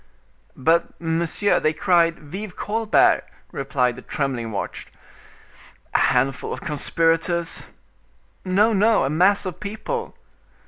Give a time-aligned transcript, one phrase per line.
[0.57, 4.87] "But, monsieur, they cried 'Vive Colbert!'" replied the trembling watch.
[5.93, 7.67] "A handful of conspirators—"
[8.43, 10.17] "No, no; a mass of people."